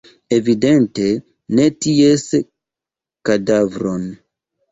[0.35, 1.03] Evidente
[1.59, 2.25] ne ties
[3.29, 4.03] kadavron.